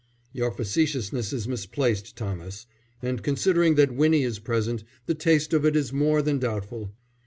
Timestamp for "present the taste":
4.39-5.53